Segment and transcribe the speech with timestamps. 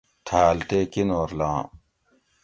[0.27, 1.65] تھاۤل تے کِنور لام